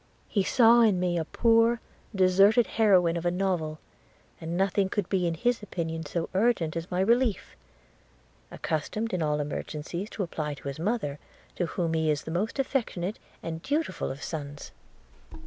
He 0.27 0.41
saw 0.41 0.81
in 0.81 0.99
me 0.99 1.15
a 1.19 1.25
poor, 1.25 1.79
deserted 2.15 2.65
heroine 2.65 3.17
of 3.17 3.23
a 3.27 3.29
novel, 3.29 3.77
and 4.41 4.57
nothing 4.57 4.89
could 4.89 5.07
be 5.09 5.27
in 5.27 5.35
his 5.35 5.61
opinion 5.61 6.07
so 6.07 6.27
urgent 6.33 6.75
as 6.75 6.89
my 6.89 7.01
relief.– 7.01 7.55
Accustomed 8.59 9.13
in 9.13 9.21
all 9.21 9.39
emergencies 9.39 10.09
to 10.09 10.23
apply 10.23 10.55
to 10.55 10.67
his 10.67 10.79
mother, 10.79 11.19
to 11.55 11.67
whom 11.67 11.93
he 11.93 12.09
is 12.09 12.23
the 12.23 12.31
most 12.31 12.57
affectionate 12.57 13.19
and 13.43 13.61
dutiful 13.61 14.09
of 14.09 14.23
sons 14.23 14.71